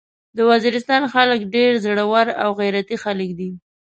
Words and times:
د 0.37 0.39
وزيرستان 0.49 1.01
خلک 1.13 1.39
ډير 1.55 1.71
زړور 1.85 2.27
او 2.43 2.49
غيرتي 2.59 2.95
خلک 3.03 3.29
دي. 3.39 3.49